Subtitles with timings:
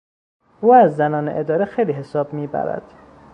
[0.61, 2.93] او از زنان اداره خیلی حساب میبرد.